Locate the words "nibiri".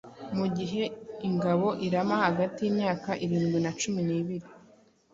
4.07-4.47